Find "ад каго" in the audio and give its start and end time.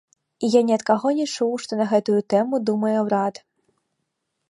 0.77-1.11